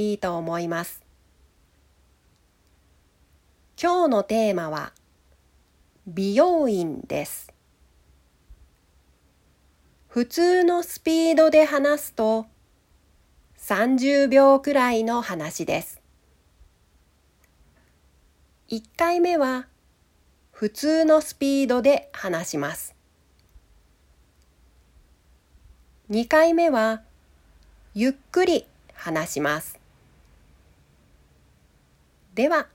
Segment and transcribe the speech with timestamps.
[0.00, 1.02] いいと思います。
[3.82, 4.92] 今日のテーマは
[6.06, 7.52] 美容院です。
[10.06, 12.46] 普通のスピードで話すと
[13.58, 16.00] 30秒くらいの話です。
[18.68, 19.66] 1回目は
[20.52, 22.94] 普通のスピードで話します。
[26.08, 27.02] 2回目は
[27.94, 29.77] ゆっくり話します。
[32.38, 32.68] では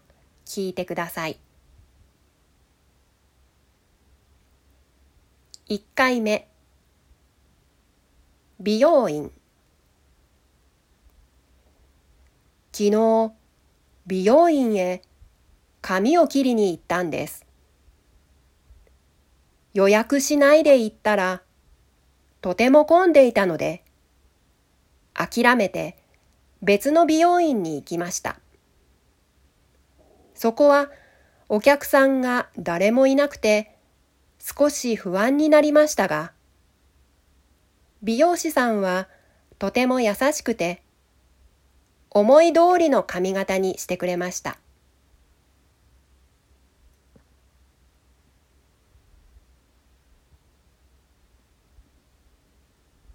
[0.45, 1.39] 聞いてください。
[5.69, 6.50] 1回目
[8.59, 9.31] 美容院
[12.73, 13.31] 昨日
[14.06, 15.02] 美容院へ
[15.81, 17.45] 髪を切りに行ったんです。
[19.73, 21.41] 予約しないで行ったら
[22.41, 23.86] とても混んでいたので、
[25.14, 25.95] 諦めて
[26.61, 28.42] 別の美容院に行きました。
[30.44, 30.91] そこは
[31.47, 33.77] お客さんが誰もいなくて
[34.39, 36.33] 少し不安になりましたが、
[38.02, 39.08] 美容師さんは
[39.58, 40.83] とても優しくて、
[42.09, 44.58] 思い通りの髪型にしてくれました。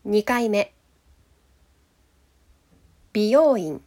[0.07, 0.73] 2回目
[3.13, 3.83] 美容院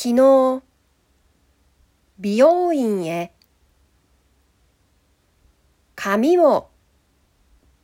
[0.00, 0.62] 昨日
[2.20, 3.32] 美容院へ
[5.96, 6.70] 髪を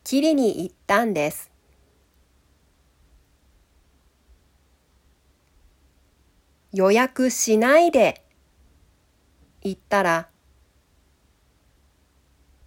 [0.04, 1.50] 切りに行ったんです。
[6.72, 8.24] 予約しないで
[9.62, 10.28] 行ったら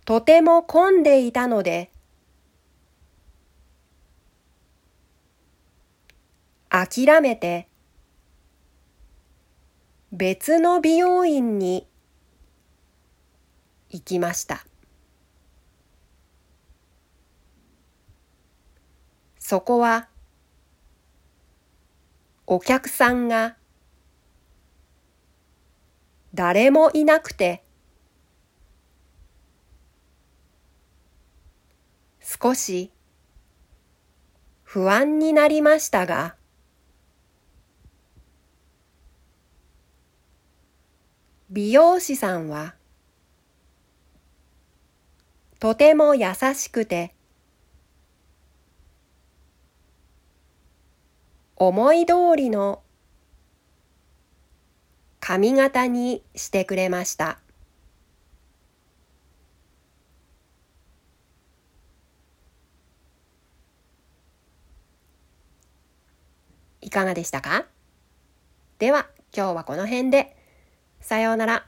[0.03, 1.89] とても混んでいたので
[6.69, 7.66] 諦めて
[10.17, 11.85] 別の美容院に
[13.91, 14.65] 行きました。
[19.37, 20.07] そこは
[22.47, 23.57] お客さんが
[26.33, 27.63] 誰もいなくて
[32.21, 32.91] 少し
[34.63, 36.35] 不安になりましたが
[41.49, 42.75] 美容師さんは
[45.59, 47.15] とても優しくて
[51.55, 52.83] 思い通りの
[55.21, 57.39] 髪型にしてくれました。
[66.81, 67.65] いかがでしたか？
[68.79, 70.36] では今日はこの辺で。
[70.99, 71.66] さようなら。